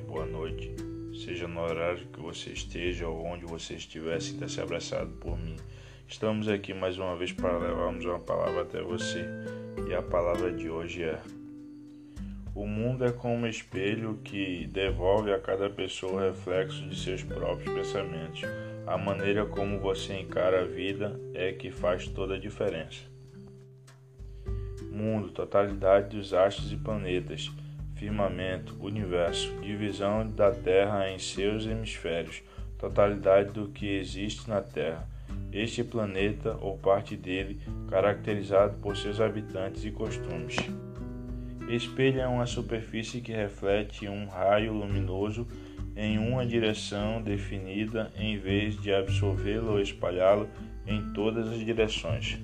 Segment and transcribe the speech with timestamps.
[0.00, 0.74] boa noite,
[1.22, 5.56] seja no horário que você esteja ou onde você estiver, sinta-se abraçado por mim.
[6.08, 9.26] Estamos aqui mais uma vez para levarmos uma palavra até você
[9.86, 11.20] e a palavra de hoje é:
[12.54, 17.22] O mundo é como um espelho que devolve a cada pessoa o reflexo de seus
[17.22, 18.42] próprios pensamentos.
[18.86, 23.02] A maneira como você encara a vida é que faz toda a diferença.
[24.90, 27.52] Mundo, totalidade dos astros e planetas
[27.98, 32.42] firmamento, universo, divisão da Terra em seus hemisférios,
[32.78, 35.06] totalidade do que existe na Terra.
[35.52, 40.56] Este planeta ou parte dele, caracterizado por seus habitantes e costumes.
[41.68, 45.46] Espelho é uma superfície que reflete um raio luminoso
[45.96, 50.48] em uma direção definida em vez de absorvê-lo ou espalhá-lo
[50.86, 52.38] em todas as direções.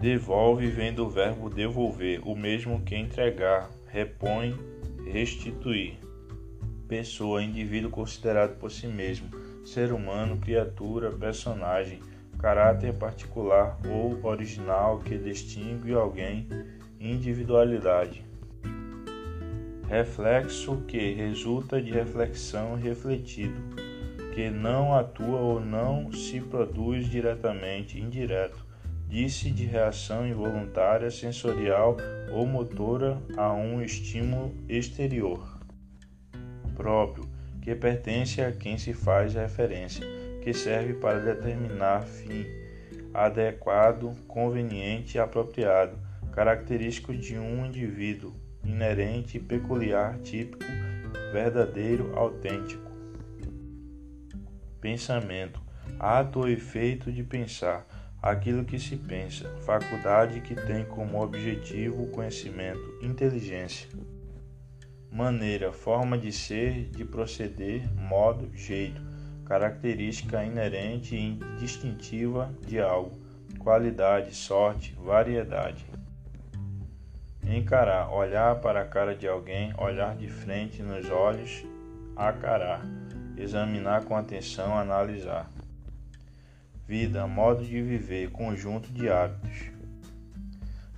[0.00, 4.58] Devolve vem do verbo devolver, o mesmo que entregar, repõe,
[5.04, 5.98] restituir.
[6.88, 9.28] Pessoa, indivíduo considerado por si mesmo,
[9.66, 12.00] ser humano, criatura, personagem,
[12.38, 16.48] caráter particular ou original que distingue alguém,
[16.98, 18.24] individualidade.
[19.86, 23.60] Reflexo que resulta de reflexão refletido,
[24.34, 28.71] que não atua ou não se produz diretamente, indireto
[29.12, 31.98] disse de reação involuntária, sensorial
[32.30, 35.60] ou motora a um estímulo exterior
[36.74, 37.28] próprio,
[37.60, 40.06] que pertence a quem se faz referência,
[40.42, 42.46] que serve para determinar fim
[43.12, 45.98] adequado, conveniente e apropriado,
[46.32, 48.32] característico de um indivíduo,
[48.64, 50.64] inerente, peculiar, típico,
[51.30, 52.90] verdadeiro, autêntico.
[54.80, 55.60] Pensamento,
[56.00, 57.86] ato ou efeito de pensar
[58.22, 63.88] aquilo que se pensa, faculdade que tem como objetivo o conhecimento, inteligência.
[65.10, 69.02] Maneira, forma de ser, de proceder, modo, jeito,
[69.44, 73.20] característica inerente e distintiva de algo,
[73.58, 75.84] qualidade, sorte, variedade.
[77.44, 81.64] Encarar, olhar para a cara de alguém, olhar de frente nos olhos,
[82.16, 82.86] acarar,
[83.36, 85.50] examinar com atenção, analisar.
[86.86, 89.70] Vida, modo de viver, conjunto de hábitos.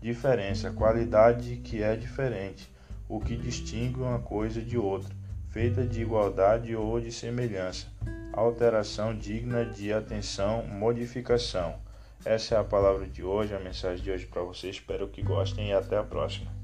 [0.00, 2.70] Diferença, qualidade que é diferente,
[3.08, 5.14] o que distingue uma coisa de outra,
[5.48, 7.86] feita de igualdade ou de semelhança.
[8.32, 11.74] Alteração digna de atenção, modificação.
[12.24, 14.76] Essa é a palavra de hoje, a mensagem de hoje para vocês.
[14.76, 16.59] Espero que gostem e até a próxima.